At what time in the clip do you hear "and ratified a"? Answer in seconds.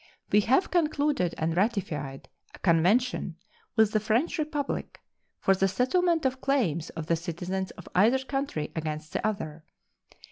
1.37-2.57